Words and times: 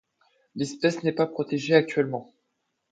L'espèce 0.55 1.03
n'est 1.03 1.11
pas 1.11 1.27
protégé 1.27 1.75
actuellement. 1.75 2.33